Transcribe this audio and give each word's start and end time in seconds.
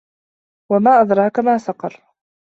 وَما 0.71 1.01
أَدراكَ 1.01 1.39
ما 1.39 1.57
سَقَرُ 1.57 2.01